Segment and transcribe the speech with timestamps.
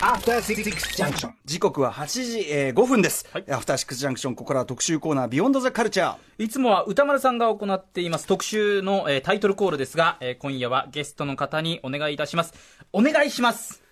[0.00, 3.44] アフターシックスジャンクション時刻は8時、えー、5分です、はい。
[3.50, 8.26] アフターシックスジャンクションここからは特集コーナービヨンドザカルチャーいつもは歌丸さんが行っています。
[8.26, 12.52] 特集の、えータイトルコールですが、えー今夜はゲストの方にお願いいたします。
[12.92, 13.82] お願いします。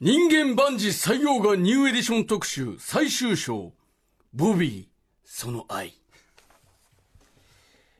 [0.00, 3.74] 人間万事採用がニューエディション特集最終章。
[4.32, 4.86] ボビー
[5.24, 5.92] その愛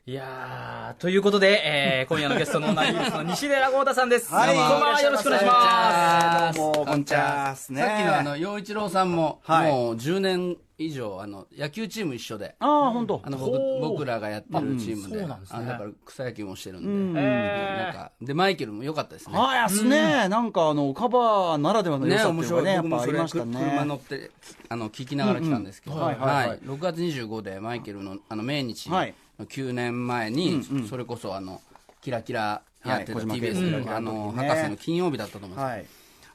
[0.07, 4.31] いやー、ということで、えー今夜のゲストのナイルスの西寺豪太さんです。
[4.31, 4.55] はい。
[4.55, 6.59] こんばんは、よろしくお願いします。
[6.59, 9.73] どうもこんにちはさっきのあの陽一郎さんも、はい。
[9.73, 13.23] もう10年以上あの野球チーム一緒でああ本当。
[13.25, 15.59] あの僕僕らがやってるチームで,、あそうなんですね。
[15.61, 19.39] あだから草野球もしてるんで、えなんかでマイケルも良かったですね。
[19.39, 24.31] ああやすね、なんかあのカバーならではの良ねさっていうねやっぱありました車乗ねって
[24.69, 26.59] あの聞きながら来たんですけど、はいはいはい。
[26.59, 29.09] 6月25でマイケルのあの命日はい。
[29.09, 31.61] の9年前に、それこそあの
[32.01, 34.49] キラキラやってた TBS 介の,、あのね。
[34.49, 35.87] 博士の金曜日だったと思うんです、はい。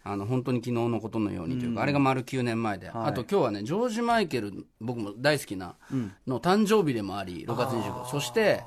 [0.04, 3.08] あの本当に昨日のことのようにというか、あれが丸9年前で、はい。
[3.10, 5.76] あと今日はねジョージ・マイケル僕も大好きな
[6.28, 8.64] の誕生日でもあり6月25そして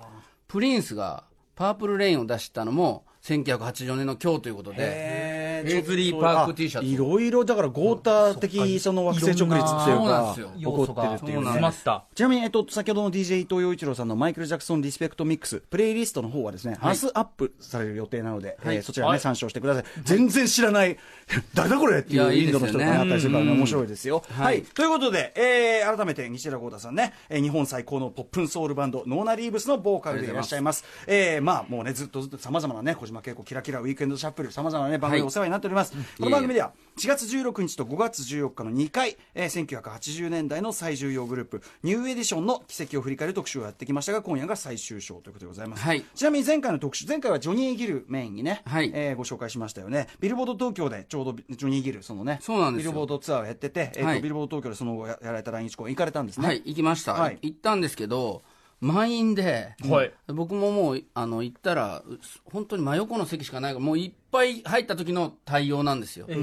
[0.48, 11.72] プリンスがパープルレインを出したのも1984年の今日ということでリーパーク T シャツいろいろだから豪太的その惑星直立っていうか起こってるっていうね。
[12.14, 19.20] ちなみに、えっと、先ほどの DJ 伊藤洋一郎さんのマイケル・ジャクソン・リスペクト・ミックス、プレイリストの方はですね、明日アップされる予定なので、えーそちらね、はい。
[19.20, 19.84] 参照してください。
[20.04, 20.96] 全然知らない、
[21.54, 24.22] 誰だこれっていいうインドの人とかにあったりするからね、面白いですよ。
[24.36, 24.44] は。
[24.44, 24.58] はい。
[24.60, 30.84] いということで、えー改めて西寺豪太さんね、えー日本最高のポップンソウルバンド、ノーナ・リーブスのボーカルでいらっしゃいます。
[31.06, 35.92] えーまあ、もうね、ずっとずっと様々なね、小島恵子、キラキラ、ウィークエンドシャッフル、様々なね、番組でお世話になっております。
[36.18, 45.82] この番組では、4月16日と5月14日の2回、えー1980年代の最重要グループ、ニューエディションの奇跡を振り返る特集をやってきましたが、今夜が最終章ということでございます。
[45.84, 50.08] はいちなみに前回の特集、前回はジョニー・ギルメインにね、はいえーご紹介しましたよね。
[50.20, 56.46] ビルボード東京でちょうどジョニー・ギル、そのね、そうなんですよビルボードツアーをやってて、えーとはいビルボード東京でその後ややられた来日公演行かれたんですね。
[56.46, 58.42] はい、行きました、はい行ったんですけど、
[58.82, 66.26] 満員で、はい僕ももうあの行ったら、う本当に真横の席しかないから、もういっぱい入った時の対応なんですよ。
[66.26, 66.34] で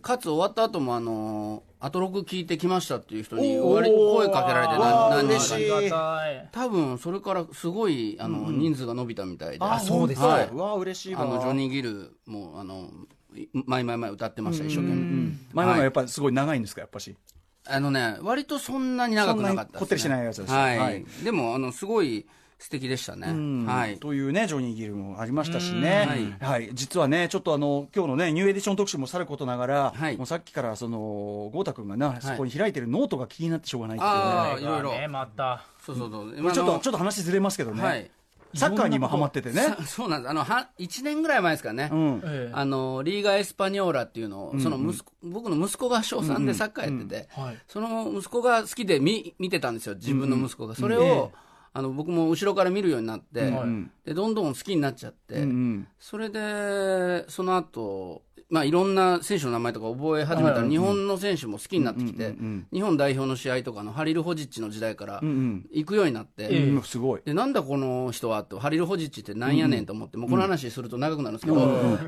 [0.00, 6.22] かつ終わった後もあのアトロク聞いてきましたっていう人に割と声かけられて何何人か。
[6.52, 10.28] 多分それからすごいあの、人数が伸びたみたいで、あ、そうですか。
[10.28, 11.22] はいうわ嬉しいわ。
[11.22, 12.90] あのジョニー・ギルもあの
[13.34, 15.32] い前々前歌ってました、一生懸命。
[15.52, 17.16] 前々はいやっぱりすごい長いんですか、やっぱし？
[17.68, 19.72] あのね、割とそんなに長くなかったです、ね。
[19.72, 20.78] そんなにこってりしてないやつですはい。
[20.78, 22.26] はいでも、あの、すごい
[22.58, 23.66] 素敵でしたね。
[23.66, 23.98] はい。
[23.98, 35.62] というね、ジョニー・ギルもありましたしね、はい実はね、ちょっとあの今日のね、ニューエディション特集もさることながら、はいもうさっきからその郷太君がな、そこに開いてるノートが気になってしょうがないっていうね、いろいろね、また。
[35.84, 36.36] そうそうそう。
[36.36, 38.10] これちょっとちょっと話ずれますけどね、はい。
[38.58, 40.30] サッカーにもハマっててね、さ そうなんです。
[40.30, 41.88] あの、は、1年ぐらい前ですかね。
[41.92, 42.52] うん、ええ。
[42.52, 47.58] あの、リーガ・エスパニョーラっていうのを、その息子、僕の息子が小3でサッカーやってて、はい。
[47.66, 50.74] その息子が好きで見見てたんですよ、自分の息子が。
[50.74, 51.48] それを、ええ。
[51.74, 53.90] あの僕も後ろから見るようになって、はい。
[54.04, 55.88] でどんどん好きになっちゃって、うんうん。
[55.98, 62.34] それで、その後まあいろんな選手の名前とか覚え始めたら、日本の選手も好きになってきて、
[62.72, 66.48] 日本代表の試合とかのハリル・ホジッチの時代からうん行くようになって、
[66.84, 67.20] すごい。
[67.24, 71.60] でなんだこの人はとハリル・ホジッチってなんやねんと思って、もうこの話すると長くなるんですけど、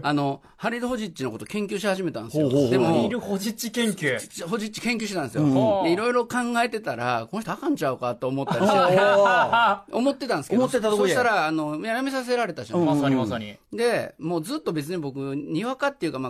[0.03, 2.49] あのハリル・ホジッチのこと研究し始めたんですよ。
[2.71, 4.49] でミもルホジッチ研究。
[4.49, 5.84] ホジッチ研究してたんですよ。
[5.87, 12.84] いろいろ考えてたら、この人あかんちゃうかと思ったりして、思ってたんですけど、思ってたとこやそしたら、あの、やめさせられたじゃん。
[12.87, 13.57] まさにまさに。
[13.72, 16.30] で、もうずっと別に僕、にわかっていうか、ま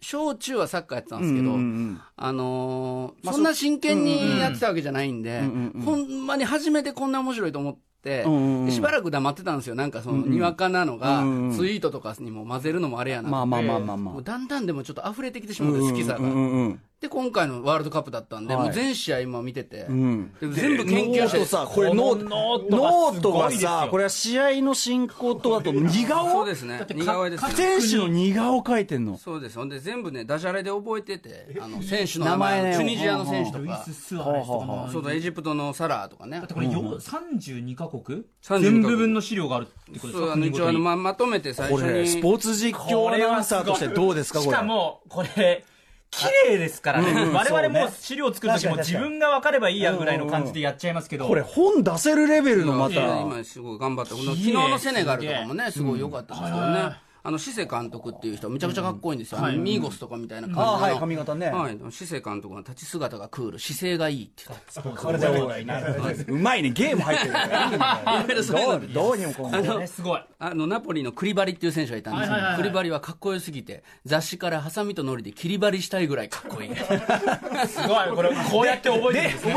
[0.00, 9.74] 小中はサッカーやってたんですけど、うんうんうんあのーまあそんな真剣にやってたわけじゃないんで、んうんうんほんまに初めてこんな面白いと思って、うんうんしばらく黙ってたんですよ。
[9.74, 14.22] なんかその、にわかなのが、うんうんツイートとかにも混ぜるのもあれやなとまあまあまあまあまあ。
[14.22, 16.18] だんだんでもちょっと溢れてきてしまって、好きさが。
[16.18, 18.64] うんうんうんで、今回のワールドカップだったんで、はい。
[18.64, 20.34] もう全試合今見てて、うん。
[20.38, 23.70] で全部研究してノートさ、これノーのノートがノートがすごいですよ。
[23.70, 26.84] さ、これは試合の進行と、あと似顔そうですね。
[26.90, 27.50] 似顔絵ですね。
[27.52, 29.16] 選手の似顔描いてんの。
[29.16, 29.56] そうです。
[29.56, 32.62] ほんで全部ね、ダジャレで覚えてて、あの、選手の名名前ね。
[32.64, 36.36] 前、チュニジアの選手とルイか、ス・スアレスとかもそうだ、エジプトのサラーとかね。
[36.36, 36.46] だっ。
[36.46, 42.20] てこれよ32カ国？32全部分の資料があるってことですそう、かあの、一応あの、ま、まとめて最初これ、スに。
[42.22, 44.50] ポーツ実況アナウンサーとしてどうですか、これ。
[44.50, 45.64] しかも、これ、
[46.10, 47.30] 綺麗ですからね。
[47.32, 51.26] 我々も資料作るときも自分が分かればいいやぐらいの感じでやっちゃいますけど。
[51.26, 53.20] これ、本出せるレベルのまた。
[53.20, 57.09] 今すごい頑張って、この綺麗昨日のセネガルとかもね、すごい良かったんですけどね。
[57.22, 59.38] あの、シセ監督っていう人、めちゃくちゃかっこいいんですよ。
[59.40, 60.66] あのミーゴスとかみたいな感じの。
[60.80, 61.48] はい髪型ね。
[61.48, 61.78] はい。
[61.90, 66.70] シセ監督の立ち姿がクール、姿勢がいいって言ってこれでもうまいね。
[66.70, 68.92] ゲーム入ってるいろい ろそういうの。
[68.92, 69.86] どうどうにもこう。
[69.86, 70.20] すごい。
[70.38, 72.32] あの、ナポリのクリバリっていう選手がいたんですよ。
[72.32, 72.52] はいはいはい。
[72.52, 76.74] はいクリバリはかっこよすぎて、雑誌からハサミとノリで切り張りしたいぐらいかっこいい。
[76.74, 78.14] すごい。
[78.14, 79.54] これこうやって覚えてるんですね。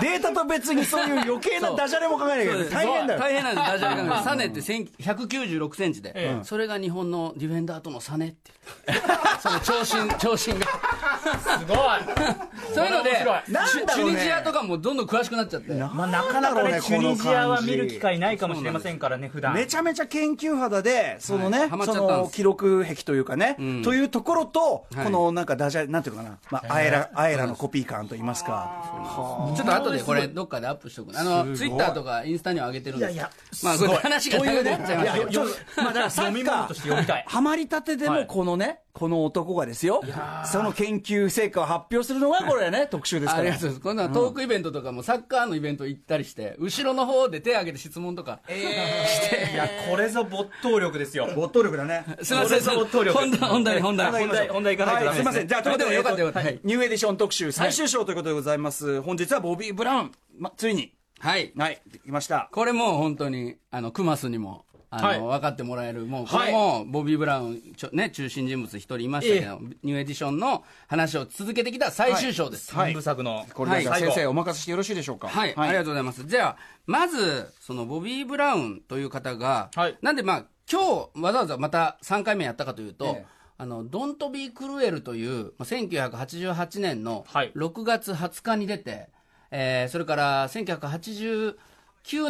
[0.00, 2.68] データと別にそういう余計なダジャレも考えないけない。
[2.70, 3.20] 大変だよ。
[3.20, 4.22] 大変なんです、ダジャレが。
[4.22, 6.44] サネって1000 196センチで、ええ。
[6.44, 8.50] それが日本のディフェンダーとの差ねって。
[9.42, 10.66] その長身、長身が。
[11.38, 11.78] すごい。
[12.74, 13.10] そういうので
[13.92, 15.72] チュニジアとかもどんどん詳しくなっちゃって。
[15.74, 19.54] まあ、なかなかね、チュニジアは見る機会ないかもしれませんからね、普段。
[19.54, 21.86] めちゃめちゃ研究肌で、そのね、はい。
[21.86, 23.82] その記録癖というかね、ん。
[23.82, 25.04] というところと、はい。
[25.04, 28.82] このなんかダジャレ、なんていうのかな、まあ、あえら、あえらのコピー感といいますか。
[29.56, 31.12] ちょっと後でこれどっかでアップしとく。
[31.12, 33.12] ねあの、ツイッターとかインスタには上げてるんです。
[33.12, 33.30] いやいや。
[33.62, 40.02] まあ、これ話が長くなっちゃいまいやしたけどちょっと まあだからサッカー、ハマりたてでもこのね、この男がですよ、
[40.44, 43.56] その研究成果を発表するのがこれね、 特集ですからありが。
[43.56, 43.80] とうございます。
[43.82, 48.40] 今度はトークイベントとかもサッカーのイベント行ったりして、後ろの方で手挙げて質問とか。
[48.48, 51.28] いや、これぞ没頭力ですよ。
[51.34, 52.04] 没頭力だね。
[52.22, 54.10] すみません、没頭力本題、本題、本題。
[54.12, 55.48] 本題、本題行かないとダメです、いすみません。
[55.48, 59.00] じゃあ、というこよかったよかったニューエディション特集最終章ということでございます。
[59.02, 61.52] 本日はボビー・ブラウン、ま、ついに、はい。
[61.56, 62.48] はい、できました。
[62.52, 72.74] これもう本当に、あの、クマスにも、あの、はい分かってもらえる、もう、これも、ボビー・ブラウン、ちょね、中心人物一人いましたけど、ニューエディションの話を続けてきた最終章です。
[72.74, 72.92] はい。
[72.92, 73.46] 三部作の。
[73.52, 75.28] これで先生、お任せしてよろしいでしょうか？
[75.28, 76.24] はい、ありがとうございます。
[76.24, 76.56] じゃあ、
[76.86, 79.98] まず、そのボビー・ブラウンという方が、はい。
[80.00, 83.26] なんでまあ、今日、わざわざまた3回目やったかというと、ええ。
[83.58, 87.52] あの、ドントビー・クルエルという、まあ1988年のはい。
[87.54, 89.10] 6月20日に出て、
[89.50, 91.56] えーそれから1989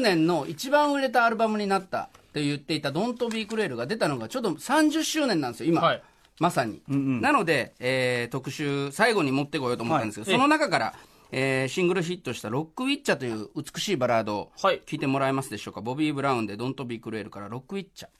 [0.00, 5.82] 年の一番売れたアルバムになったって言っていたドントビー・クルエルが出たのがちょうど30周年なんですよ、今。
[5.82, 6.02] はい
[6.40, 6.80] まさに。
[6.86, 10.94] なので、えー特集、最後に持ってこようと思ったんですけど、はいその中から、
[11.32, 15.80] えーシングルヒットしたロックウィッチャーという美しいバラードをはい聞いてもらえますでしょうか。
[15.80, 18.10] ボビー・ブラウンでドントビー・クルエルからロックウィッチャー。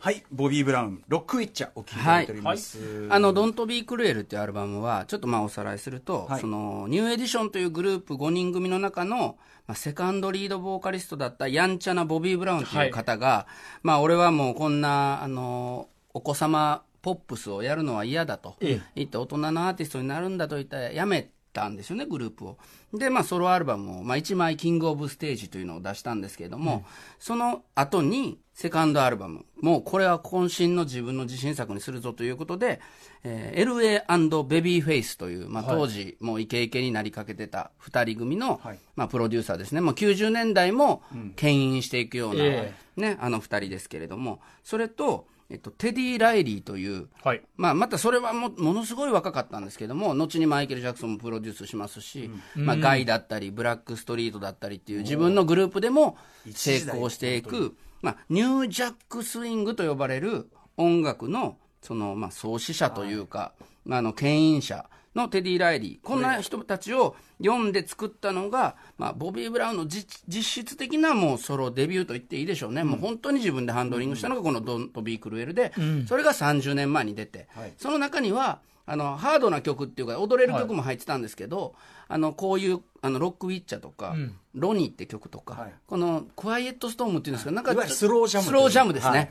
[0.00, 3.08] はい、ボビー・ブラウン、ロックウィッチャーお聞きいただいております。
[3.10, 6.40] あの、ドントビー・クルエルっていうアルバムは、ちょっとまあおさらいすると、はい。
[6.40, 9.36] その、ニューエディションというグループ5人組の中の、
[9.66, 13.48] まあ、セカンドリードボーカリストだったやんちゃなボビー・ブラウンという方が、
[13.82, 18.54] まあ俺はもうこんな、あの、お子様ポップスをやるのは嫌だと。
[18.60, 22.58] え言って大人のアーティストになるんだと言ったらやめたんですよね、グループを。
[22.94, 26.84] で、まあソロアルバムを、まあ1枚キングオブステージというのを出したんですけれども、
[27.18, 32.80] その後にセカンドアルバム、もうこれは渾身の自分の自信作にするぞということで、
[33.24, 38.78] えー LA& ベビーフェイスという、まあ当時もうイケイケになりかけてた二人組の、はい。
[38.94, 39.80] まあプロデューサーですね。
[39.80, 41.02] もう90年代も
[41.34, 42.74] 牽引していくような、え。
[42.96, 47.40] ね、あの二人ですけれども、それと、えっと、テディ・ライリーという、はい。
[47.56, 56.18] まあ、またそれはもものすごい若かったんですけども、後にマイケル・ジャクソンもプロデュースしますし、まあ、ガイだったり、ブラック・ストリートだったりっていう自分のグループでも
[56.52, 63.52] 成功していく、まあ、ニュージャック・スイングと呼ばれる音楽の、その、まあ、創始者というか、
[63.86, 66.06] まあ、あの、牽引者のテディ・ライリー。
[66.06, 72.84] こんな人たちを読んで作ったのが、まあ、ボビー・ブラウンの実実質的なもうソロデビューと言っていいでしょうね。
[72.84, 75.72] もう本当に自分でハンドリングしたのがこのドントビー・クルエルで、
[76.06, 78.60] それが30年前に出て、その中には、
[78.90, 81.74] あの、ハードな曲っていうか、踊れる曲も入ってたんですけど、
[82.08, 84.16] あの、こういう、あの、ロックウィッチャーとか、
[84.54, 85.72] ロニーって曲とか、はい。
[85.86, 89.30] この、クワイエットストームっていうんですか、なんかスロージャムスロージャムですね。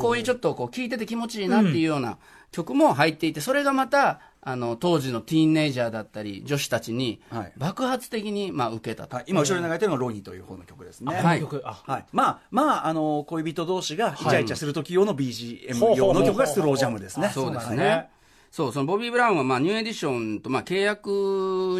[0.00, 2.18] こういうちょっとこう聴いてて気持ちいいなっていうような
[2.52, 9.16] 曲も入っていて、それがまた、あの、当時のティーンネイジャーだったり、女子たちにはい爆発的に、まあ、受けたと。
[9.16, 11.14] はい、今後ろに流れてるのがロニーという方の曲ですね。
[11.14, 17.30] はいはい、まあまあ、あの恋人同士がイチャイチャする時用の BGM 用の曲がスロージャムですね。
[17.32, 18.10] そうですはいね。
[18.54, 21.08] そう、そのボビー・ブラウンは、まあ、ニューエディションと、まあ、契約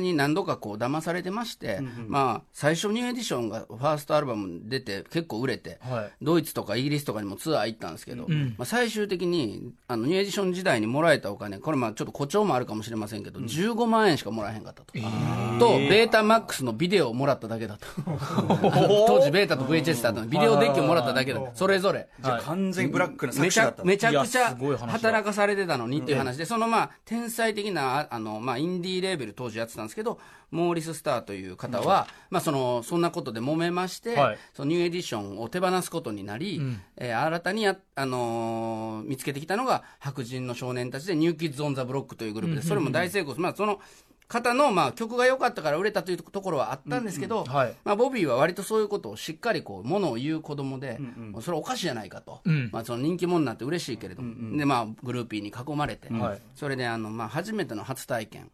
[0.00, 1.78] に何度かこう、騙されてまして、
[2.08, 6.12] まあ、最初ニューエディションがファーストアルバム出て結構売れて、はい。
[6.20, 14.92] ドイツとかイギリスとかにもツアー行ったんですけど、まあ、最終的に、あの、ニューエディション時代にもらえたお金、これまあ、ちょっと誇張もあるかもしれませんけど、15万円しかもらえへんかったと。
[14.92, 17.86] と、ベータマックスのビデオをもらっただけだと。
[19.06, 20.24] 当時、ベータと VHS だったの。
[20.24, 21.52] にビデオデッキをもらっただけだと。
[21.54, 22.08] それぞれ。
[22.20, 24.56] じゃあ完全にブラックな作めち詞だったゃめちゃくちゃ
[24.88, 30.18] 働かされてたのにっていう話で、そのまあ天才的なああの、まあ、インディーレーベル当時やってたんですけど、
[30.50, 34.38] モーリス・スターという方は、まあ、そのそんなことで揉めまして、はい。
[34.54, 36.60] そのニューエディションを手放すことになり、
[36.96, 43.40] えー新たにや、あのー見つけてきたのが白人の少年たちでニューキッズ・オン・ザ・ブロックというグループで、それも大成功です。
[43.40, 43.80] まあ、その
[44.34, 47.74] 方の、まあ、曲が良かったから売れたというところはあったんですけど、はい。
[47.84, 52.40] まあ、ボビーは割とそういうことをしっかりこう、ものを言う子供で、もうそれおかしいじゃないかと。
[52.44, 52.68] うん。
[52.72, 56.40] まあ、その人気者になって嬉しいけれども、で、まあ、グルーピーに囲まれて、はい。
[56.56, 58.50] それで、あの、まあ、初めての初体験、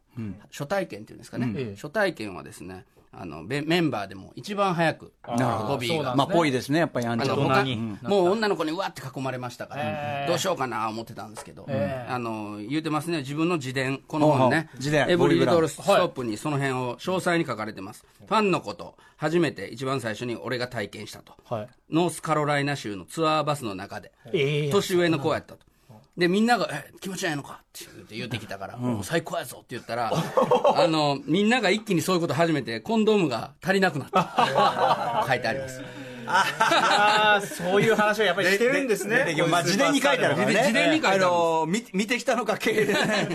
[0.51, 1.77] 初体験っていうんですかね、ええ。
[1.77, 5.97] 初体験はですね、あの、ベメンバーでも一番早く、なるほどボビーが。
[5.97, 7.77] そうなんまあ、ぽいですね、やっぱりアンあの他に。
[8.03, 11.67] もう女の子にうわって囲まれましたから、どうしようかな思ってたんですけど、
[12.09, 14.71] あの言うてますね、自分の自伝、この本ね。
[14.75, 15.07] 自伝。
[15.09, 21.69] エブリリトルストップにその辺を詳細に書かれてます、ファンのこと、初めて一番最初に俺が体験したと、はい。
[21.91, 25.70] ノースカロライナ州のツアーバスの中で、ええ年上の子やったと。
[26.17, 27.61] で、みんなが、え、気持ちないのか？
[27.63, 35.25] って言って言ってきたから、もう最高やぞって言ったら、あの、みんなが一気にそういうこと始めて、コンドームが足りなくなった。
[35.29, 35.83] 書いてあります。
[36.27, 40.55] ああそういう話をやっぱりしてるんですねまあ、自伝に書いてあるからね。
[40.55, 43.29] 自伝に書いてあるあの、見見てきたのか系でね。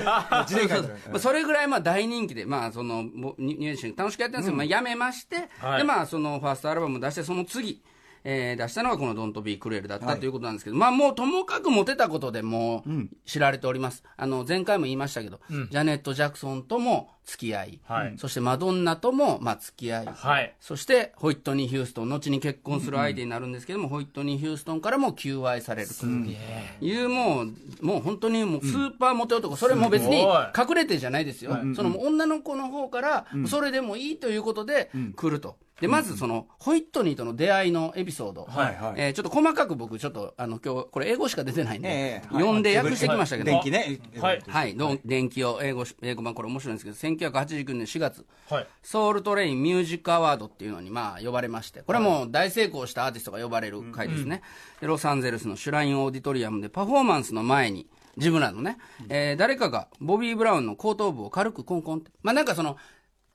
[0.47, 0.87] 自伝に書いてある。
[1.09, 7.81] まあそれぐらいまあ大人気で、まあ、そのもニニューシン楽しくやってるんですけど、まあ、やめまして、はいでまあ、そのファーストアルバムを出して、その次、
[8.25, 12.89] えー出したのがこの「Don't Be Cruel」だったということなんですけど、まあもうともかくモテたことでもう
[13.25, 18.13] 知られております、あの前回も言いましたけど、ジャネット・ジャクソンとも付き合い、はい。
[18.17, 20.55] そしてマドンナともまあ付き合い、はい。
[20.59, 35.57] そしてホイットニー・ヒューストン、後に結婚する相手になるんですけども、ホイットニー・ヒューストンからも求愛されるという、もう、もう本当にもうスーパーモテ男、それも別に隠れてじゃないですよ、その女の子の方から、それでもいいということで来ると。
[35.81, 38.93] でまずそのホイットニーとの出会いのエピソード、はいはい。
[38.95, 43.99] えーちょっと細かく僕ちょっとあの今日これ英語しか出てないんで、ええ読んで訳してきましたけど、電気ね。
[44.19, 44.43] はい。
[44.47, 48.25] はい、電気を英語し英語版これ面白いんですけど1989年4月。
[48.49, 48.67] はい。
[48.81, 54.43] ソウルトレインミュージックアワードっていうのにまあ呼ばれまして、これはもう大成功したアーティストが呼ばれる回ですね。
[54.79, 58.77] でロサンゼルスのシュラインオーディトリアムでパフォーマンスの前に、自分らのね、
[59.09, 62.11] えー誰かがボビー・ブラウンの後頭部を軽くコンコンって。
[62.23, 62.77] まあなんかその、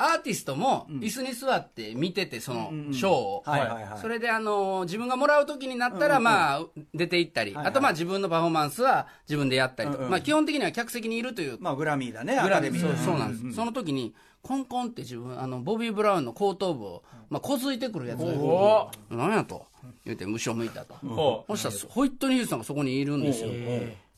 [0.03, 3.43] アーティストも椅子に座って見てて、そのショーを。
[3.45, 3.99] はいはいはい。
[4.01, 10.11] それであのー自分がもらう時になったら、まあ、出て行ったり、はいあとまあ自分のパフォーマンスは自分でやったりとうんうん。
[10.11, 11.59] まあ基本的には客席にいるという。
[11.61, 12.81] まあ、グラミーだね、アグラミー。
[12.81, 18.41] そうそうなんです、その時にコンコンって自分あのボビー・ブラウンの後頭部を、まあ、こづいてくるやつがいる。
[18.41, 19.67] お何やと？
[20.05, 23.51] 言って後ろ向いたと、おそしたらホイットニー・ヒューストンがそこにいるんですよ。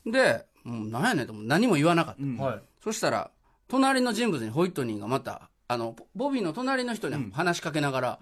[0.05, 2.61] でもう何やねんと何も言わなかった、はい。
[2.83, 3.31] そしたら
[3.67, 8.19] 隣の人物にホイットニーがまたあのボビーの隣の人に話しかけながら、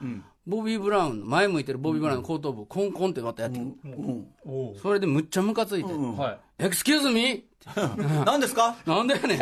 [0.47, 3.63] ボビー・ブラウンの前向いてるボビー・ブラウンの後頭部をコンコンってまたやってく。
[3.65, 3.71] る、
[4.45, 7.45] おそれでむっちゃムカついて「はいエクスキューズミ
[8.25, 8.77] 何ですか？
[8.85, 9.37] ーなんだよね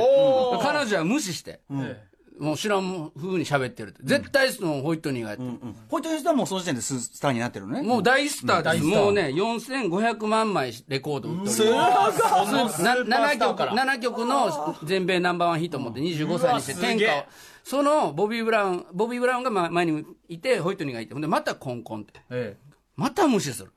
[0.61, 2.03] 彼女は無視して、え
[2.39, 3.99] もう知らん風に喋ってるって。
[4.03, 5.51] 絶対そのホイットニーがやってる。
[5.89, 7.81] ホイットニーさんもその時点でススターになってるのね。
[7.81, 8.85] もう大スターです。
[8.85, 11.51] もうね、4500万枚レコード売ってる。
[11.51, 17.25] そのスーなパー7曲、スターから7曲の全米ナンバーワンヒットを持って25歳にして天下を。
[17.63, 22.21] そのボビー・ブラウン、ボビー・ブラウンがま前にいて、ホイットニーがいて、ほんでまたコンコンって。
[22.29, 22.57] え
[22.95, 23.71] また無視する。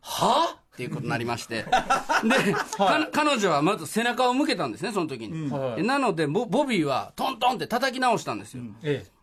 [0.00, 1.62] はぁっていうことになりまして。
[1.62, 1.70] で、
[2.76, 5.48] か彼女はまず背中を向けたんですね、その時に。
[5.48, 8.64] はいでなのでボ、ボビーはトントンって叩き直したんですよ。
[8.82, 9.14] ええ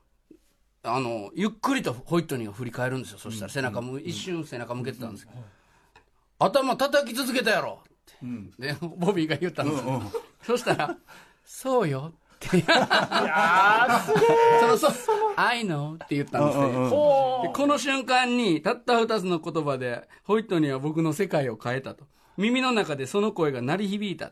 [0.84, 3.20] あの、ゆっくりとホイットニーが振り返るんですよ。
[3.20, 5.30] そしたら背中も、一瞬背中向けてたんですよ。
[6.40, 8.74] 頭叩き続けたやろって。
[8.74, 10.02] で、ボビーが言ったんですよ。
[10.42, 10.98] そしたら、
[11.46, 12.14] そうよ
[12.46, 12.58] って。
[12.58, 14.92] いやーすげえその、そう、
[15.36, 16.90] I know って言ったんですね。
[16.90, 22.06] ほでこの瞬間に、たった二つの言葉で、ホイットニーは僕の世界を変えたと。
[22.38, 24.32] 耳の中でその声が鳴り響いた。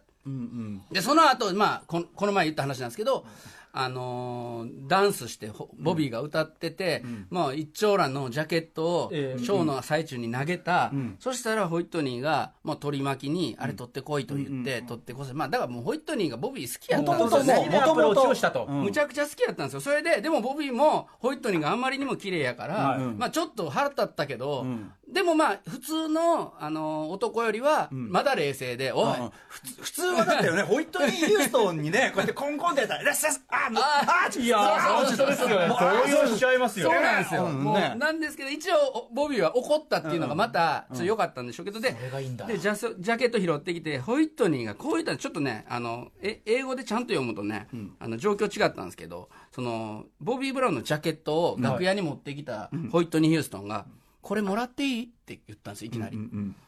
[0.92, 3.26] で、その後、まあ、ここの前言った話なんですけど、
[3.72, 9.36] あのーダンスして、ほボビーが歌ってて、まあ、一長蘭のジャケットを、シえ。
[9.38, 15.34] えョーの最中に投げた、そしたらホイットニーが、もう取り巻きに、あれ取ってこいと言って、取ってこせ。
[15.34, 17.56] まあ、だからもうホイットニーがボビー好きやったんですよね。
[17.56, 18.66] 好きでアプローチをしたと。
[18.66, 19.82] むちゃくちゃ好きやったんですよ。
[19.82, 23.00] それで、でもボビーも、ホイットニーがあんまりにも綺麗やから、はい。
[23.00, 24.66] まあちょっと腹立ったけど、
[25.12, 29.16] でもまあ普通の、あの、男よりは、まだ冷静で、おい、
[29.48, 36.92] 普通普通はだったよね、 ホイットニー・ヒューストンにね、 こうやってコンコンってやったら、レッセス、あ、もう、あ、ちいやーそうですよね動揺しちゃいますよ。
[36.92, 37.46] そうなんですよ。
[37.46, 37.96] うんもうね。
[37.98, 42.46] なんですけど、一応、ボビーは怒ったっていうのがまた、ちょっと良かったんでしょうけど、で、れがいいんだ。
[42.46, 47.68] でジャス、ジャケット拾ってきて、ホイットニーがこういったちょっとね、あの、え英語でちゃんと読むとね、
[48.00, 53.86] あの、状況違ったんですけど、その、ボビー・ブラウンのジャケットを楽屋に持ってきたホイットニー・ヒューストンが、
[54.22, 55.04] これもらっていい？
[55.06, 56.18] って言ったんですよ、いきなり。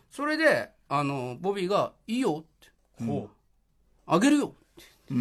[0.10, 2.46] それで、あの、ボビーが、いいよっ
[3.00, 3.29] て、ほ
[4.08, 4.51] あげるよっ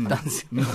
[0.04, 0.48] てたんですよ。
[0.52, 0.68] なる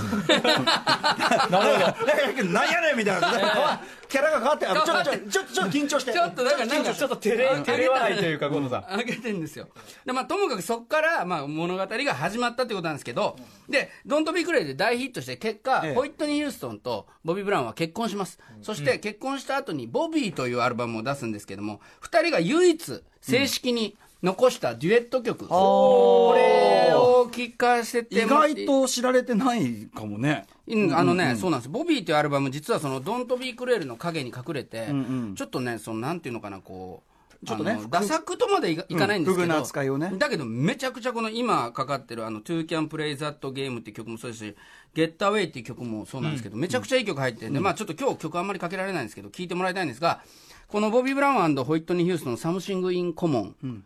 [1.94, 2.44] ほど。
[2.50, 3.80] なんやねんみたいな。
[4.16, 6.12] キャラが変わって、あちょっと、ちょっと、ちょっと、緊張して。
[6.12, 8.94] ちょっとだからなんかちょっと照れ、照れ笑いというか、近藤さん。
[8.94, 9.68] あげてんですよ。
[10.06, 13.36] で、まあ、ともかくそこから、まあ、物語が始まったってことなんですけど、
[13.68, 18.38] で、ドントビークレイで大ヒットして、結果、ええホイットニー・ヒューストンとボビー・ブラウンは結婚します。
[18.62, 25.46] そして、結婚した後に、ボビーというアルバムを出すんですけども、二人が唯一、正式に残したデュエット曲。
[25.46, 26.85] これ
[27.26, 30.46] を聞かせて意外と知られてないかもね。
[30.66, 31.68] うんあのね、そうなんです。
[31.68, 34.94] ボビーというアルバム、実はその、 Don't Be Cruel の影に隠れて、んう
[35.32, 37.02] んちょっとね、その、なんていうのかな、こ
[37.42, 44.56] う、ちょっとねダサくとまでいかないんですけど、うんねだけど、めちゃくちゃこの今かかってる、あの、Two Can Play That Game っていう曲もそうですし、
[44.94, 50.22] Get Away っていう曲もそうなんですけど、めちゃくちゃいい曲入ってるんで、まあちょっと今日曲あんまりかけられないんですけど、聴いてもらいたいんですが、
[50.66, 53.84] このボビー・ブラウンホイットニー・ヒューストンの Something in Common、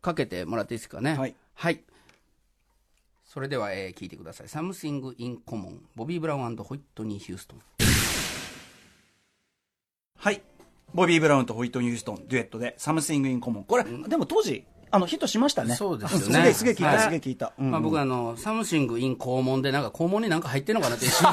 [0.00, 1.18] かけてもらっていいですかね？
[1.18, 1.34] はい。
[1.54, 1.80] はい。
[3.32, 4.46] それでは、えー聞いてください。
[4.46, 5.78] Something in Common。
[5.96, 7.60] ボビー・ブラウンホイットニー・ヒューストン。
[10.18, 10.42] はい。
[10.92, 13.64] ボビー・ブラウンとホイットニー・ヒューストン、デュエットで、 Something in Common。
[13.64, 15.74] これ、でも当時、あの、ヒットしましたね。
[15.74, 17.52] そうですよねすげえ、すげえ聞いた、はいすげえ聞いた。
[17.58, 21.26] うんまあ、僕あの、 Some thing in 肛門で、なんか肛門になんか入ってんのかなって一瞬。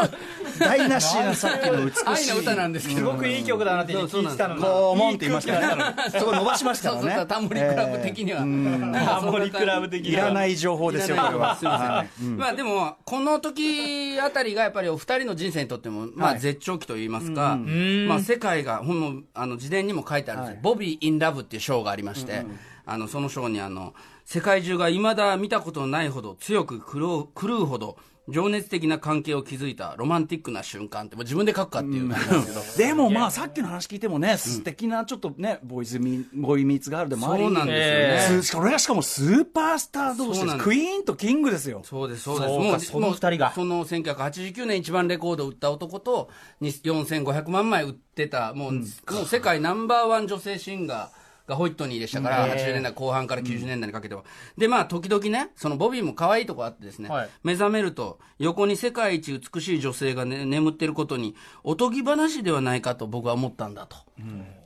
[0.58, 2.30] 台無しな さっきの美しい。
[2.30, 3.00] 愛の歌なんですけど。
[3.00, 4.62] すごくいい曲だなって聞いてたのに。
[4.62, 5.94] こう、もんって言いましたからね。
[6.18, 7.18] そこ伸ばしましたそうからね。
[7.18, 8.38] そうタモリクラブ的には。
[8.40, 11.56] タモリクラブ的いらない情報ですよ、これは。
[11.56, 12.08] すみません、はい
[12.38, 20.60] まあでも、この時あたりがやっぱりお二人の人生にとっても、まあはい絶頂期といいますか、んまあ世界が、ほんもあの、自伝にも書いてあるんですよ。
[20.62, 22.44] ボビー・イン・ラブっていう賞がありまして、
[22.86, 27.96] あの、その賞にあの、世界中が未だ見たことのないほど強く狂う狂うほど、
[28.28, 32.62] 情熱的な関係を築いたロマンティックな瞬間って、もう自分で書くかっていうですけど。
[32.88, 37.44] でもまあ、さっきの話聞いてもね、素敵なちょっとね、ボーイズミ、ボーイミーツガールでもあり。
[37.44, 38.42] そうなんですよね。
[38.42, 40.56] すそれがしかもスーパースター同士です。
[40.56, 41.82] クイーンとキングですよ。
[41.84, 42.50] そうです、そうです。
[42.50, 46.30] もうその二人がその1989年一番レコードを売った男と、
[46.62, 51.23] に4500万枚売ってた、もう、もう世界ナンバーワン女性シンガー。
[51.46, 54.24] がホイットニーでしたから、80年代後半から90年代にかけては。
[54.56, 63.96] で、まあ、時々ね、そのボビーも可愛いとこあってですね、はい目覚めると、横に世界一美しい女性が、ね、眠ってることに、おとぎ話ではないかと僕は思ったんだと。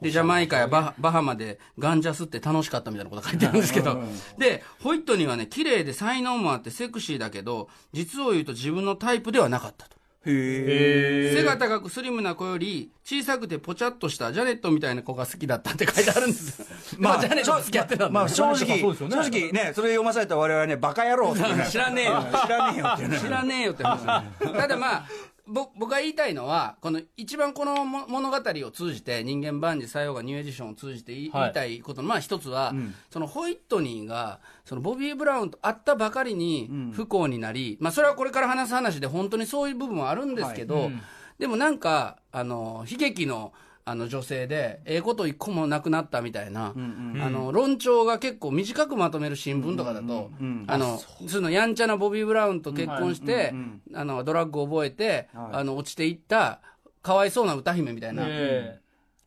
[0.01, 4.01] で、ジャマイカやバハバハマでガンジャスって楽しかったみたいなこと書いてあるんですけど、
[4.39, 9.98] で、ホイットニーはね、綺麗で才能もあってセクシーだけど、実を言うと自分のタイプではなかったと。
[10.29, 16.63] へ背が高くスリムな子より小さくてぽちゃっとしたジャネットみたいな子が好きだったって書いてあるんです。
[16.99, 22.25] まあ、ジャネットと付き合ってたんだまあ正直、そうですよね正直ね、それ読まされた我々はね、バカ野郎ってね知らねえよ。
[22.45, 23.19] 知らねえよって。
[23.21, 32.75] 知らねえよって話ただまあぼ僕が言いたいのはこの一番このも物語を通じて人間万事作用がニューエディションを通じて言い,、たいことのまあ一つは、
[33.11, 40.91] そのホイットニーがそのボビー・ブラウンと会ったばかりに不幸になり、まあそれはこれから話す話で本当にそういう部分はあるんですけど、
[41.39, 43.53] でもなんかあの悲劇の
[43.89, 50.31] あの女性で、ええこと一個もなくなったみたいな、あの、論調が結構短くまとめる新聞とかだと、
[50.67, 53.55] あの、そのやんちゃなボビー・ブラウンと結婚して、
[53.95, 55.57] あの、ドラッグを覚えて、はい。
[55.61, 56.61] あの、落ちていった、
[57.03, 58.81] かわいそうな歌姫みたいなえ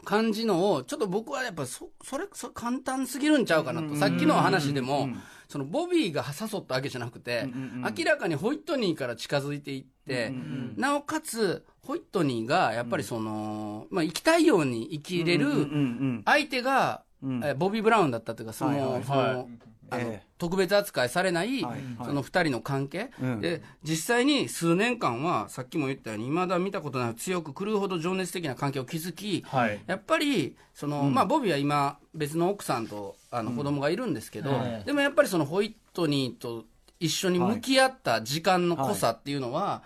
[0.04, 3.96] 感じのを、ちょっと僕はやっぱそ、それ、それ簡単すぎるんちゃうかなと。
[3.96, 5.10] さっきの話でも、
[5.52, 7.50] そのボビーが誘ったわけじゃなくて、
[7.98, 10.30] 明らかにホイットニーから近づいていって、
[10.78, 15.68] なおかつ、ホイットニーが、やっぱりその、まあ、生きたいように生きれる、
[16.26, 17.04] 相手が、
[17.58, 19.02] ボビー・ブラウンだったというか、その、
[19.92, 20.28] あのええ。
[20.38, 21.82] 特別扱いされない、はいはい。
[22.06, 23.42] その二人の関係、うん。
[23.42, 29.80] で、実際に数年間は、さっきも言ったように、未だ見たことない強く狂うほど情熱的な関係を築き、はい。
[29.86, 34.84] やっぱり、その、まあ、ボビーは今、別の奥さんと、あの、子供がいるんですけど、ええ。
[34.86, 36.66] でもやっぱりそのホイットニーと
[37.00, 39.84] 一緒に向き合った時間の濃さっていうのは、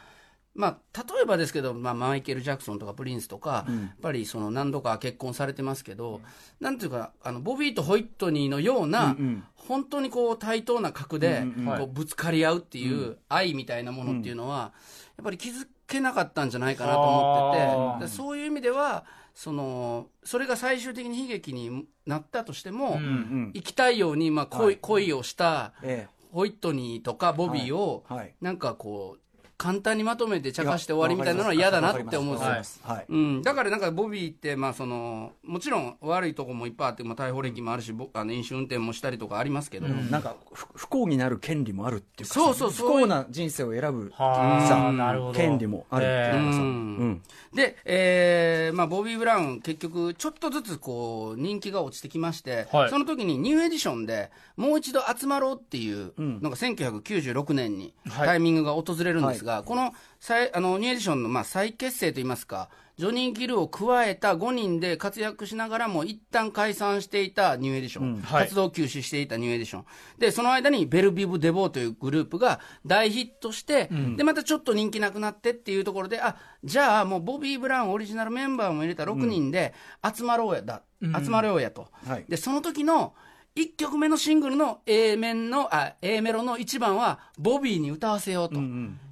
[0.55, 6.21] まあ、例えばですけど、まあ、マイケル・ジャクソンとかプリンスとか、やっぱりその何度か結婚されてますけど、
[6.61, 11.77] なんていうか、あの、ボビーとホイットニーのような、うん本当にこう対等な格で、うんうんうん。
[11.79, 14.73] こうぶつかり合うっていう愛みたいなものっていうのは、
[15.17, 23.51] やっぱり気づけなかったんじゃないかなと思ってて、でそういう意味では、その、それが最終的に悲劇になったとしても、うんうん。
[23.53, 26.07] 生きたいように、まあ恋、恋をしたえ。
[26.31, 28.17] ホイットニーとかボビーを、はい。
[28.19, 28.35] はい。
[28.41, 29.24] なんかこう、
[29.57, 32.35] 簡単にまとめて茶化して終わりみたいなのは嫌だなって思う。
[32.35, 32.81] んです。
[32.83, 33.05] はい。
[33.07, 42.87] うん、だからなんかボビーって、まあ、そのもちろん悪いとこもいっぱいあって、まあ、逮捕歴もあるし、ぼあの飲酒運転もしたりとかありますけど、なんか不不幸になる権利もあるっていうかさそうそうそう。
[42.89, 45.33] 不幸な人生を選ぶはあさなるほど。
[45.33, 47.09] 権利もあるっていうかさ、ううん。
[47.11, 47.21] ん
[47.53, 52.89] で、えーまあ、ボビー・ブラウン、結局、ちょっとずつこう人気が落ちてきまして、はい。
[52.89, 58.27] その時にニューエディションでもう一度集まろうっていうのが1996年にはい。
[58.27, 69.85] タイミングが訪れるんですが、この再あのニューエディションのまあ再結成といいますか、ジョニー・ギルを加えた5人で活躍しながらも一旦解散していたニューエディション、はい活動休止していたニューエディション。
[70.17, 79.73] で、その間にベルビブ・デボーというグループが大ヒットして、で、またちょっと人気なくなってっていうところで、あ、じゃあもうボビー・ブラウンオリジナルメンバーも入れた6人で
[80.15, 81.87] 集まろうやだ、集まろうやと。
[82.07, 83.13] はいで、その時の
[83.55, 88.59] 1曲目のシングルの A 面の、あ、A メロの1番はボビーに歌わせようと。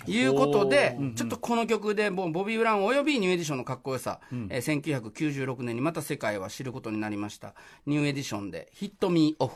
[0.08, 7.56] いうことで、ちょっとこの曲でボボビー・ブラウンおよびニューエディションのかっこよさ、えー1996年にまた世界は知ることになりました。
[7.86, 9.56] ニューエディションで、 Hit Me Off。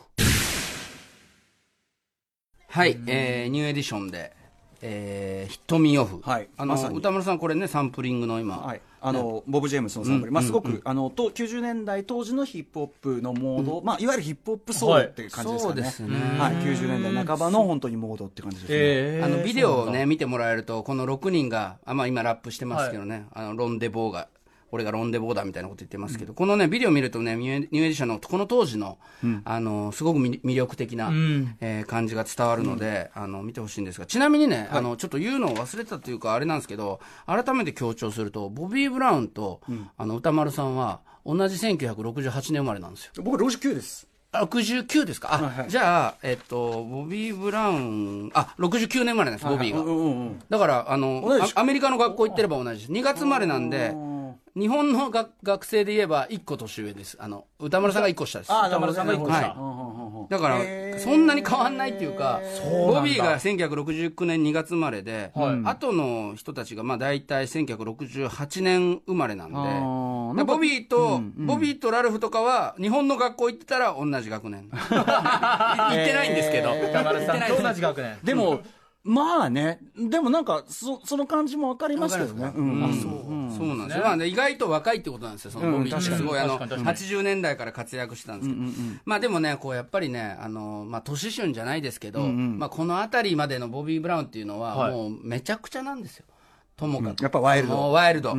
[2.69, 4.36] はい、えーニューエディションで、
[4.81, 6.21] えー Hit Me Off。
[6.21, 6.49] はい。
[6.57, 6.97] あの、まさに。
[6.97, 16.15] 宇多丸さんこれね、サンプリングの今、はい、あのボブ・ジェームスのサンプル、まあ、すごく、あのと90年代当時のヒップホップのモード、まあ、いわゆるヒップホップソウルっていう感じですかね,、そうですね。
[16.39, 19.25] はい、90年代半ばの本当にモードって感じですね、えー。
[19.25, 24.27] あのビデオをね、見てもらえると、この6人が、あまあ、今、ラップしてますけどね、あのロンデボーが、
[24.71, 28.97] 俺がロンデボーだみたいなこと言ってますけど、このね、ビデオ見るとね、ニューエディションのこの当時の、
[29.45, 31.55] あのすごく魅魅力的な、ん。
[31.61, 39.61] えー感じが伝わるので、あの見てほしいんですが、ちなみにね、あのちょっと言うのを忘れてたというか、あれなんですけど、改めて強調すると、ボビー・ブラウンと、
[39.97, 43.11] あの歌丸さんは、同じ1968年生まれなんですよ。
[43.23, 44.07] 僕69です。
[44.31, 45.69] あ69ですか、あはいはい。
[45.69, 49.79] じゃあ、えっと、ボビー・ブラウン、あ69年生まれなんです、ボビーが。
[49.79, 51.23] うんうんうんだからあの
[51.55, 52.79] アメリカの学校行ってれば同じ。
[52.81, 53.93] です2月生まれなんで
[54.57, 57.15] 日本の学学生で言えば1個年上です。
[57.19, 58.51] あの歌丸さんが1個下です。
[58.51, 59.33] あ歌丸さんが一個下。
[59.33, 60.27] はいうんうんうんうん。
[60.29, 65.61] だからそんなに変わんないっていうかボビーが1969年2月生まれで、はい。
[65.63, 69.57] 後の人たちがまあ大体1968年生まれなんで。
[69.57, 74.69] んかボビーと、ボビーとラルフとかは日本の学校行ってたら同じ学年。
[74.73, 78.17] 行ってないんですけど、歌丸さんと同じ学年。
[78.23, 78.61] でも、
[79.07, 79.79] まあね。
[79.97, 82.51] でもなんかそその感じも分かりますけどね。
[82.53, 82.83] うん。
[82.83, 88.61] あそう、そうなんですよ、まあね、意外と若いってことなんですよ、そのボビーって、うんすごいあの確かに確80年代から活躍してたんですけど、
[89.05, 94.91] まあでもね、こうやっぱりね、あのまあ、年春じゃないですけど、まあ、この辺りまでのボビー・ブラウンっていうのは、はい。
[94.91, 96.25] もうめちゃくちゃなんですよ、
[96.75, 97.21] ともかく。
[97.21, 97.75] やっぱワイルド。
[97.75, 98.35] もうワイルド、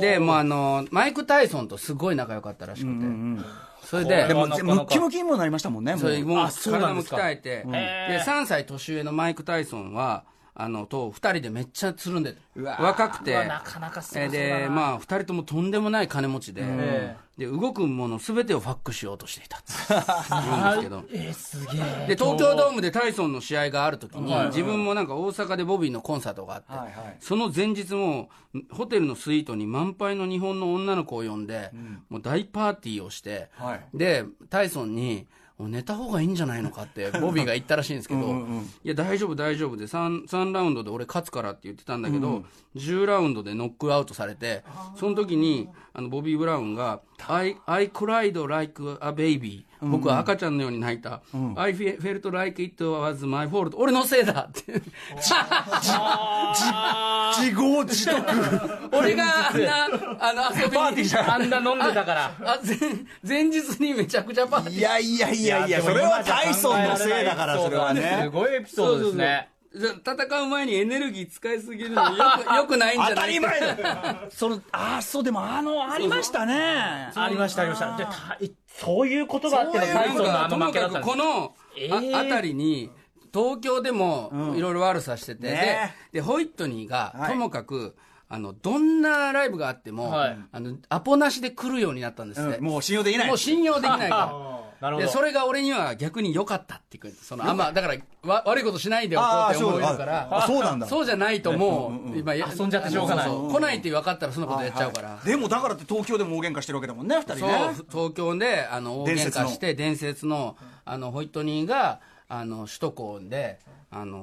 [0.00, 3.04] で、もうあのマイク・タイソンとすごい仲良かったらしくて、
[3.88, 6.00] それで、でもムッキムキにもなりましたもんねもう。
[6.00, 10.24] それもう体も鍛えて、でへー3歳年上のマイク・タイソンは、
[10.60, 13.32] あのと2人でめっちゃつるんで若くて。
[13.46, 21.04] なかなかでまあ2人ともとんでもない金持ちで,、えで動くもの全てをファックしようとしていたって言うんですけど。
[21.12, 22.06] えー、すげえ。
[22.08, 24.46] で東京ドームでタイソンの試合がある時に、はい。
[24.48, 27.16] 自分もなんか大阪でボビーのコンサートがあって、はいはい。
[27.20, 28.28] その前日も
[28.72, 31.70] ホテルのスイートに満杯の日本の女の子を呼んで、
[32.08, 33.86] もう大パーティーをして、はい。
[33.94, 35.28] でタイソンに
[35.66, 38.20] 寝た方がいいんじゃないのかって ボビーが言ったらしいんですけど
[38.84, 42.44] いや大丈夫大丈夫で 3, 3ラウンドで俺勝つからって言ってたんだけど、
[42.76, 44.62] 10ラウンドでノックアウトされて
[44.96, 51.22] その時にあのボビー・ブラウンが「I, I cried like a baby」僕は赤ちゃんのように泣いた
[51.56, 54.48] 「I felt like it was my fault」俺のせいだ。
[54.48, 54.80] って
[57.34, 58.16] 自業自得。
[58.92, 59.86] 俺があんな
[60.20, 62.32] あの遊びにあんな飲んでたから。
[62.44, 64.78] あ前前日にめちゃくちゃパーティー。
[64.78, 68.30] いやいやいやいやそれはタイソンのせいだからそれはすね。
[68.32, 69.16] ごいエピソードですね。
[69.16, 77.10] そうそうそう戦う前にエネルギー使いすぎるのよく よくないんじゃない当たり前だそのあそうでもあのありましたね。
[77.14, 77.96] ありましたありました。
[78.40, 82.18] でそういうことがあってのタイソンのあの負けだったんですこの、えあー。
[82.18, 82.90] あたりに
[83.32, 85.94] 東京でもいろいろ悪さしてて、ね。
[86.12, 87.32] ででホイットニーがはい。
[87.32, 87.96] ともかく、
[88.28, 90.38] あのどんなライブがあっても、はい。
[90.50, 92.64] あのアポなしで来るようになったんですって、うん。
[92.64, 93.26] もう信用できない。
[93.28, 100.28] もう信用できないから でそれが俺には逆に良かったって言うそのあんまだからわ悪いことしないでおこうって思えるから。
[100.30, 100.86] あそうなんだ。
[100.86, 103.26] そうじゃないともう、今や遊んじゃってしょうがない。
[103.26, 107.56] そそ来ないって分かったらそんなことやっちゃうから、でもだからって東京でも大喧嘩してるわけだもんね二人そうね
[107.90, 109.46] 東京であの大喧伝説の。
[109.46, 113.58] 嘩して伝説のあのホイットニーがあの首都高で
[113.90, 114.18] あの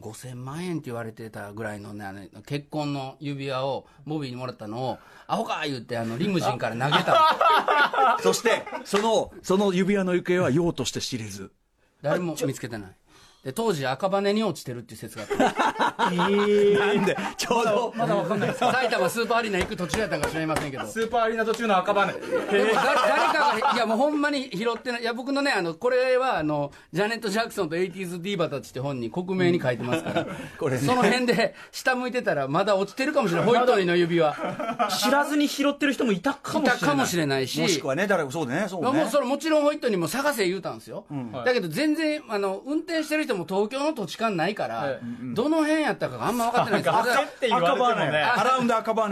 [0.00, 11.52] 5000万円って言われてたぐらいの,、ね、あの結婚の指輪をボビーにもらったのをアホか言ってあのリムジンから投げた そしてそのその指輪の行方は用として知れず。
[12.00, 12.96] 誰も見つけてない
[13.44, 15.28] で当時赤羽に落ちてるっていう説があっ
[15.96, 16.10] た。
[16.14, 17.16] なんで？
[17.36, 17.92] ちょうど。
[17.96, 18.60] まだわかんないです。
[18.60, 20.86] 埼玉スーパーアリーナ行く途中やったんか知りませんけど。
[20.86, 22.82] スーパーアリーナ途中の赤羽誰か
[23.64, 30.26] がいやもうほんまに拾ってないいや僕のねあのこれはあのジャネット・ジャクソンと 80s ディーバたちって本に克明に書いてますから、
[30.58, 30.82] これね。
[30.82, 33.46] その辺で下向いてたらまだ落ちてるかもしれない。
[33.46, 34.36] ホイットニーの指輪。
[35.00, 36.80] 知らずに拾ってる人もいたかいもしれない。
[36.80, 37.60] たかもしれないし。
[37.60, 38.84] もしくはね誰かそうでねそうね。
[38.84, 41.04] まあもうそれもちろんホイットニーも探せ言うたんですよ、
[41.44, 45.00] だけど全然あの運転してる人も東京の土地勘ないから、はい。
[45.34, 46.92] どの辺やったかがあんま分かってないんです。
[46.92, 48.12] よ赤って言われても。
[48.12, 49.08] ねアラウンド赤羽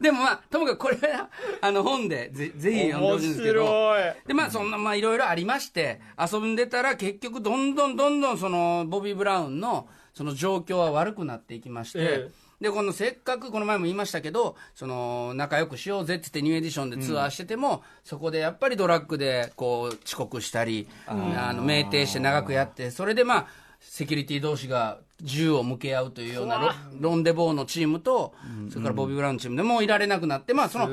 [0.00, 1.28] でもまあともかくこれは
[1.60, 21.14] あの本でぜぜひ読んでほ面しいんですけど白いでまあそんなまあいろいろありまして遊んでたら結局どんどんどんどんそのボビー・ブラウンのその状況は悪くなっていきまして、えでこのせっかくこの前も言いましたけどその仲良くしようぜって言ってニューエディションでツアーしてても、そこでやっぱりドラッグでこう遅刻したりあ
[21.52, 23.46] の酩酊して長くやってそれでまあ
[23.80, 28.34] セキュリティ同士が銃を向け合うというようなロロンデボーのチームと、
[28.70, 30.92] それからボビー・ブラウンのチームでもういられなくなって、まあそのそ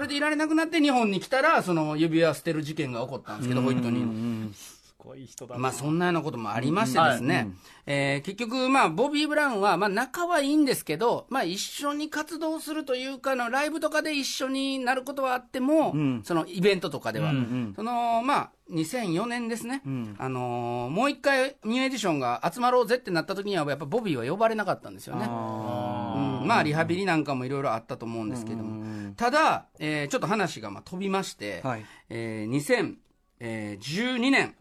[0.00, 4.52] れでいられなくなって日本に来たらその指輪捨てる事件が起こったんですけどホイットニ
[5.14, 7.48] い人だなまあそんなようなこともありましてですね、
[7.86, 17.30] えー結局、まあ、ボビー・ブラウンは、まあ、仲はいいんですけど、まあ、一緒に活動するというかの、ライブとかで一緒になることはあっても、そのイベントとかでは、
[17.76, 19.82] その、まあ、2004年ですね、
[20.18, 25.24] あのーもう一回ニューエディションが集まろうぜってなった時には、やっぱボビーは呼ばれなかったんですよね。
[25.26, 26.46] うん。
[26.48, 31.84] まあ、リハビリなんかもいろいろあったと思うんですけども、ただ、えーちょっと話がまあ飛びまして、はい。
[32.10, 32.50] えー
[33.40, 34.54] 2012年、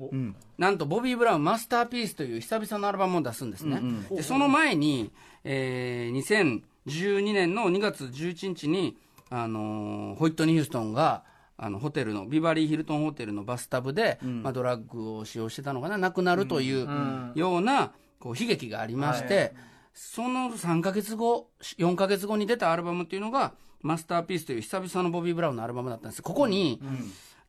[0.58, 3.82] なんとボビー・ブラウンマスターピースという久々のアルバムを出すんですね。
[4.12, 5.12] でその前に、
[5.44, 6.62] えー
[6.96, 8.98] 2012年の2月11日に、
[9.30, 11.24] あのーホイットニー・ヒューストンが、
[11.58, 15.98] あのホテルのビバリーヒルトンホテルのバスタブで、まあ、ドラッグを使用してたのかな。
[15.98, 16.86] 亡くなるという
[17.36, 19.54] ようなこう悲劇がありまして、
[19.94, 26.22] その3か月後4か月後に出たアルバムっていうのがマスターピースという久々のボビー・ブラウンのアルバムだったんです。
[26.22, 26.82] ここに、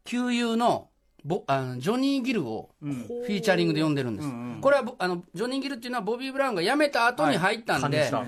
[0.04, 0.88] 旧友の
[1.26, 4.28] ボあのジョニー・ギルをフィーチャリングで呼んでるんです、
[4.60, 8.26] これはぼあのジョニー・ギルっていうのはボビー・ブラウンが辞めた後に入ったんで、はい。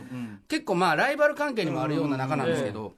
[0.48, 2.94] 結構まあライバル関係にもあるような仲なんですけど、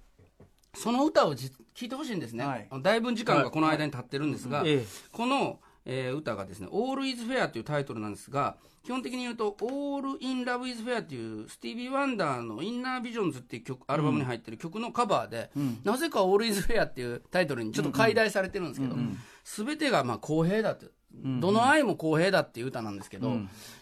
[0.74, 2.68] その歌をじ聞いてほしいんですね、はい。
[2.82, 4.86] だいぶ時間がこの間に経ってるんですが、ええ。
[5.12, 15.50] この、えー歌がですね「All is Fair」というタイトルなんですが基本的に言うと「All in Love is Fair」っていうスティービー・ワンダーの「インナービジョンズ」っていう曲アルバムに入ってる曲のカバーで、
[15.82, 18.94] なぜか「All is Fair」っていうタイトルにちょっと解題されてるんですけど、
[19.44, 23.32] 全てがまあ公平だって、どの愛も公平だっていう歌なんですけど、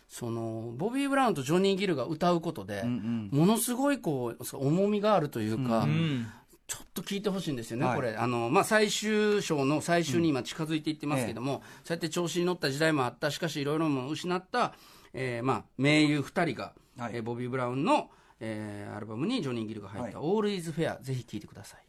[0.08, 6.26] そのボビー・ブラウンとジョニー・ギルが歌うことで、ものすごいこう重みがあるというか、うん
[6.68, 7.96] ちょっと聞いてほしいんですよね、はい。
[7.96, 8.14] これ。
[8.14, 13.30] あの、まあ、最終章の最終に今近づいていってますけども、そうやって調子に乗った時代もあった。
[13.30, 14.74] しかしいろいろも失った、
[15.14, 17.12] えーまあ、名優2人が、はい。
[17.14, 21.80] えーボビー・ブラウンの、えーアルバムにジョニー・ギルが入った「All is Fair」ぜひ聴いてください。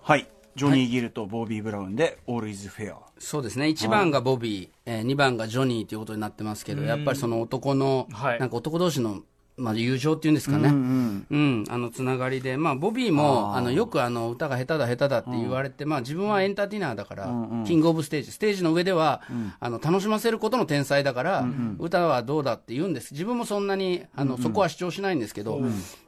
[0.00, 3.66] はいジョニー・ギルとボービー・ブラウンで「All is Fair そうですね。
[3.66, 8.40] 1番がボビー、えー、2番がジョニーということになってますけどやっぱりその男の、はい。
[8.40, 9.22] なんか男同士の、
[9.56, 17.30] まあ、友情っていうんですかね、うんあのつながりで、まあ、ボビーもあのよくあの歌が下手だ下手だって言われて、まあ、自分はエンターテイナーだから、
[17.64, 18.32] キングオブステージ。
[18.32, 19.22] ステージの上では、
[19.60, 21.46] あの楽しませることの天才だから、
[21.78, 23.12] 歌はどうだって言うんです。
[23.12, 25.60] 自分もそんなにあの、そこは主張しないんですけど、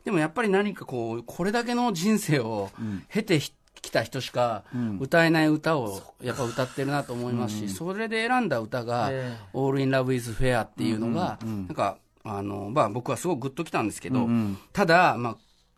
[0.05, 2.71] でもやっぱり何かこうこれだけの人生を
[3.09, 3.53] 経てひ
[3.85, 4.65] 来た人しか
[4.99, 14.27] 歌えない歌をやっぱ歌ってるなと思いますし、それで選んだ歌がえ「All in Love is Fair」っていうのが、なんかあの、まあ、僕はすごくグッときたんですけど、
[14.73, 15.37] ただ、まあ、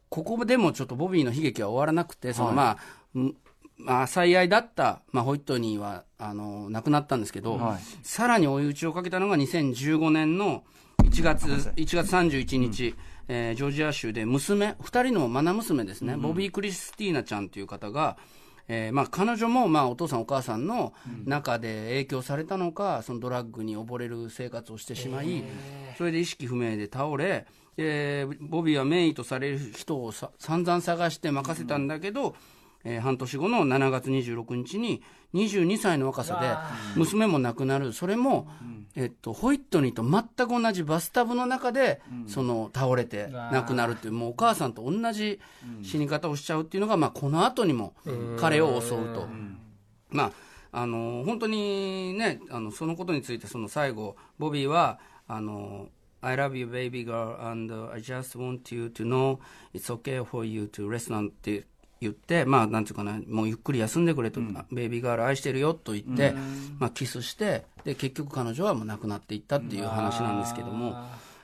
[0.09, 2.79] ここでもちょっとボビーの悲劇は終わらなくて、そのまあ
[3.15, 3.37] うん
[3.79, 7.79] まあ、最愛だった、まあ、ホイットニーはあの亡くなったんですけど、はい。
[8.03, 10.65] さらに追い打ちをかけたのが2015年の
[11.05, 12.95] 1月 ,1 月31日、
[13.29, 18.17] えージョージア州で娘2人の愛娘ですね、ボビー・クリスティーナちゃんという方が、
[18.69, 20.93] えーまあ、彼女も、まあ、お父さんお母さんの
[21.25, 25.45] 中で影響されたのか、そのドラッグに溺れる生活をしてしまい、
[25.99, 32.35] それで意識不明で倒れ、でボビーは名医とされる人をさ散々探して任せたんだけど、
[32.87, 35.03] えー半年後の7月26日に
[35.35, 37.93] 22歳の若さで娘も亡くなる。
[37.93, 38.49] それも、
[38.95, 45.41] えっと、ホイットニーと全く同じバスタブの中で、その倒れて亡くなるっていうもうお母さんと同じ
[45.83, 47.95] 死に方をしちゃうっていうのが、まあ、この後にも
[48.39, 49.27] 彼を襲うと。
[50.09, 50.33] まあ、
[50.71, 55.89] あの本当にねあのそのことについてその最後ボビーはあの
[56.21, 59.39] I love you baby girl and I just want you to know
[59.75, 61.67] it's okay for you to rest なんて
[62.01, 64.41] 言って、まあ、なんていうかな、もうゆっくり休んでくれと、
[64.73, 66.35] ベイビーガール愛してるよと言って、
[66.79, 70.97] まあ、キスして、で、結局彼女はもう亡くなっていったっていう話なんですけども、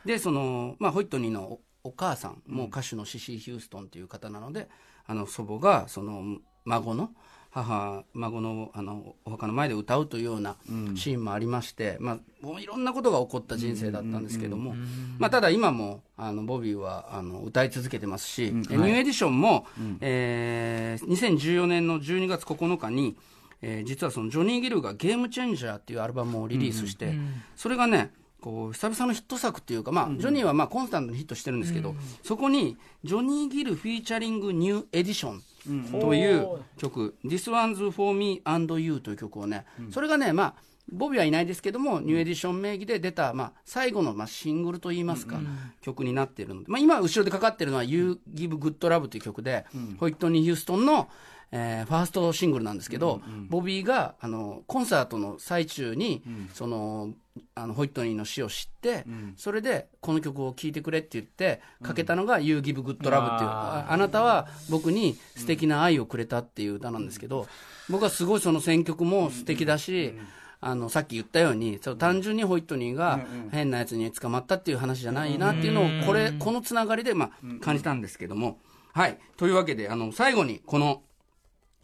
[0.05, 4.69] で、その、まあ、ホイットニーのおお母さん、もう歌手のシシー・ヒューストンっていう方なので、
[5.05, 7.11] あの、祖母が、その、孫の、
[7.55, 10.57] 母、孫の、あの、お墓の前で歌うというような
[10.97, 14.75] シーンもありまして、まあ、もういろんなことが起こった人生だったんですけども、
[15.19, 19.67] まあ、ただ今も、あの、ボビーは、あの、歌い続けてますし、えニューエディションも、
[20.01, 23.17] えー2014年の12月9日に、
[23.61, 27.13] えー実はそのジョニー・ギルが Game Changer っていうアルバムをリリースして、
[27.55, 28.11] それがね、
[28.43, 40.55] こう久々のヒット作っていうか、まあ、ジョニーはまあコンスタントにヒットしてるんですけど、そこにジョニー・ギルフィーチャリング・ニュー・エディションという曲、This One's for Me and You という曲をね、それがね、まあ、
[40.91, 45.41] ボビーはいないですけども、ニューエディション名義で出た、まあ、最後のまあシングルといいますか、
[45.81, 49.65] 曲になっているので、まあ、今、後ろでかかってるのは You Give Good Love という曲で、
[49.99, 51.09] ホイットニー・ヒューストンの、
[51.55, 56.23] えーファーストシングルなんですけど、ボビーがあのコンサートの最中に、
[56.55, 57.11] その
[57.55, 59.05] あのホイットニーの死を知って、
[59.37, 67.47] それでこの曲を聴いてくれって言ってかけたのが「You Give Good Love」っていうああなたは僕に素敵な愛をくれたっていう歌なんですけど、
[67.91, 70.15] 僕はすごいその選曲も素敵だし、
[70.63, 73.21] あのさっき言ったようにそう単純にホイットニーが
[73.51, 78.59] 変なやつに捕まったっていう話じゃないなっていうのをこれこのつながりでまあ感じたんですけども。
[78.95, 79.19] はい。
[79.39, 81.03] というわけで、あの、最後に、この、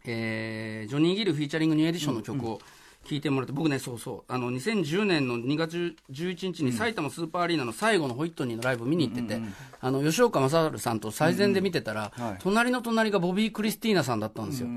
[0.05, 2.61] えージョニー・ギルフィーチャリングニューエディションの曲を
[3.07, 9.41] 聴いてもらって、僕ね、そうそう、あの、2010年の2月11日に埼玉スーパーアリーナの最後のホイットニーのライブ見に行ってて、
[9.79, 12.37] あの、吉岡正治さんと最前で見てたら、はい。
[12.39, 14.67] 隣の隣がボビー・クリスティーナさんだったんですよ。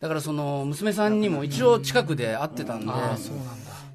[0.00, 2.86] だからその、娘さんにも一応近くで会ってたんで、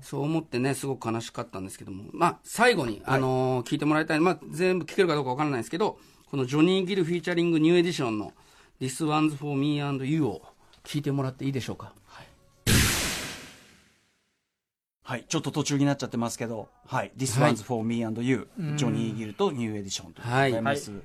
[0.01, 5.97] そう思ってね、すごく悲しかったんですけども、まあ、最後に、あのー聞いてもらいたい、まあ、全部聞けるかどうかわからないですけど、
[6.29, 8.33] このジョニー・ギルフィーチャリングニューエディションの
[8.79, 10.41] This One's for Me and You を
[10.83, 11.93] 聞いてもらっていいでしょうか？
[12.07, 12.25] はい、
[15.27, 17.53] ちょっと途中になっちゃってますけど、はい、This はい。
[17.53, 20.91] one's for me and you、ジョニー・ギルとニューエディションということでございます。
[20.91, 21.03] ねえ、い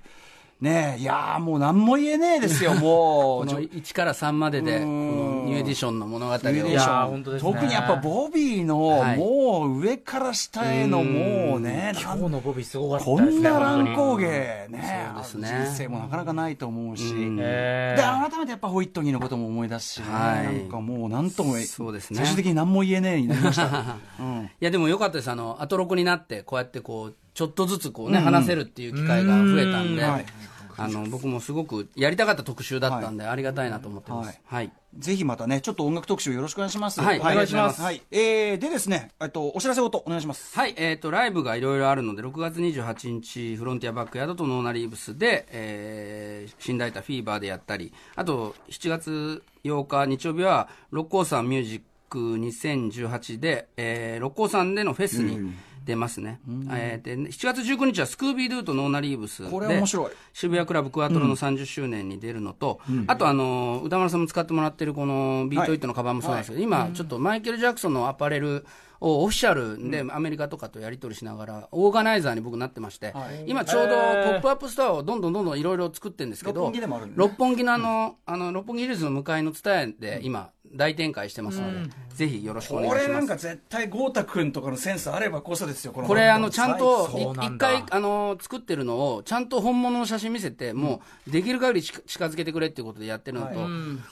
[1.04, 3.52] やーもう何も言えねえですよ、 もこう。
[3.52, 6.38] の1から3までで、このニューエディションの物語を。
[6.38, 9.18] 特にやっぱボビーの、はい。
[9.18, 13.38] もう上から下へのもうね、今日のボビーすごかったこですね。
[13.40, 15.64] んな乱本高下ねそうですね。
[15.66, 17.96] 人生もなかなかないと思うし、でー。
[17.96, 20.44] 改めてやっぱホイットニーのことも思い出すしね、はい。
[20.44, 22.18] なんかもうなんともそうですね。
[22.18, 24.44] 最終的に何も言えねえになりました、 うん。
[24.44, 25.30] いや、でもよかったです。
[25.30, 34.40] あの、アトロクになって、こうやってこう、ちょっとずつこうね、話せるっていう機会が増えたんで、あの、僕もすごくやりたかった特集だったんで、ありがたいなと思ってます。
[34.46, 34.72] はい。
[34.96, 37.02] ぜひまたねちょっと音楽特集よろしくお願いします。
[37.02, 37.82] はいお願いします。
[37.82, 40.56] はい、えー、でですねえっとお知らせごとお願いします。
[40.58, 55.52] はい、えっ、と、ライブがいろいろあるので、6月28日、フロンティアバックヤードとノーナリーブスで、えー、新代田フィーバーでやったり、あと、7月8日日曜日は、六甲山ミュージック2018で、えー、六甲山でのフェスに
[55.86, 56.40] 出ますね。
[56.70, 60.10] えーで、7月19日はスクービードゥとノーナリーブスで、これは面白い。
[60.32, 68.66] 渋谷クラブクワトロの30周年に出るのと、あとあの宇多丸さんも使ってもらってるこの Beat It のカバンもそうなんですけど、今ちょっとマイケル・ジャクソンのアパレル
[68.98, 73.14] をオフィシャルでアメリカとかとやり取りしながらオーガナイザーに僕なってまして、
[73.46, 74.00] 今ちょうどポ
[74.38, 76.72] ップアップストアをどんどんどんどんいろいろ作ってるんですけど
[77.14, 87.08] 六本木のあのあの六本木ヒルズの向かいの蔦屋で今大展開してますので、ぜひよろしくお願いしますこれなんか絶対郷太君とかのセンスあればこそですよこのこれあのちゃんと
[87.42, 93.68] 一回あの作ってるのをちゃんと本物の写真見せてもうできる限り近近づけてくれっていうことでやってるのと、はい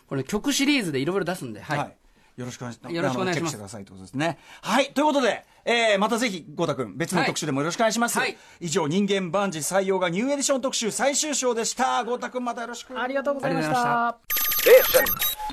[0.07, 1.97] これ曲シリーズでいろいろ出すんではい、はい。
[2.37, 2.95] よろしくお願いします。
[2.95, 4.39] よろしくお願いしますチェックしてくださいということですね。
[4.63, 4.93] はい。
[4.93, 8.19] ということで、えー、またぜひ、ゴータ君、別の特集でもよろしくお願いします。
[8.19, 12.03] はい以上、人間万事採用がニューエディション特集最終章でした。
[12.05, 12.99] ゴータ君、またよろしく。
[13.01, 14.17] ありがとうございましあ
[14.65, 15.05] Station.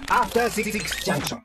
[0.08, 1.42] after this junction,